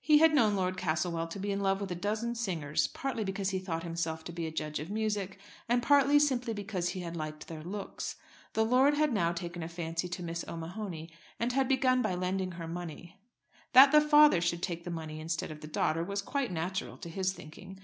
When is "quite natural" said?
16.22-16.96